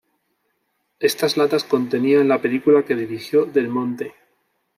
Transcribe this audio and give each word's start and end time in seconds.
Estas 1.09 1.37
latas 1.37 1.63
contenían 1.63 2.27
la 2.27 2.41
película 2.41 2.83
que 2.83 2.95
dirigió 2.95 3.45
Del 3.45 3.67
Monte. 3.69 4.15